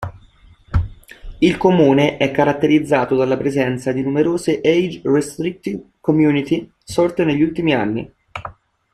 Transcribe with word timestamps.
Il 1.37 1.57
comune 1.57 2.17
è 2.17 2.31
caratterizzato 2.31 3.15
dalla 3.15 3.37
presenza 3.37 3.91
di 3.91 4.01
numerose 4.01 4.59
"Age-restricted 4.59 5.91
community", 5.99 6.67
sorte 6.83 7.23
negli 7.23 7.43
ultimi 7.43 7.75
anni. 7.75 8.11